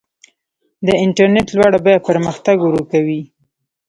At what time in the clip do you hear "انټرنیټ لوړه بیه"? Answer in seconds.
1.03-2.03